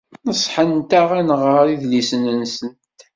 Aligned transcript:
Neṣṣḥent-aɣ 0.27 1.09
ad 1.19 1.23
nɣer 1.27 1.65
idlisen-nsent. 1.73 2.79